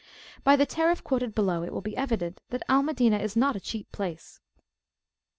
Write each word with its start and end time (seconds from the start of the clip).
By 0.43 0.55
the 0.55 0.65
tariff 0.65 1.03
quoted 1.03 1.35
below 1.35 1.61
it 1.61 1.71
will 1.71 1.81
be 1.83 1.95
evident 1.95 2.41
that 2.49 2.63
Al 2.67 2.81
Madinah 2.81 3.19
is 3.19 3.35
not 3.35 3.55
a 3.55 3.59
cheap 3.59 3.91
place. 3.91 4.39